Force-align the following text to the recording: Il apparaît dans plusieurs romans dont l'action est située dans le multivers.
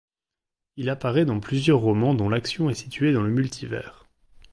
Il 0.77 0.89
apparaît 0.89 1.25
dans 1.25 1.39
plusieurs 1.39 1.77
romans 1.77 2.15
dont 2.15 2.27
l'action 2.27 2.71
est 2.71 2.73
située 2.73 3.13
dans 3.13 3.21
le 3.21 3.29
multivers. 3.29 4.07